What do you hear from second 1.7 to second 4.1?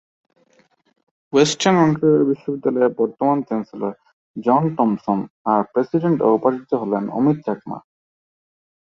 Ontario বিশ্ববিদ্যালয়ের বর্তমান chancellor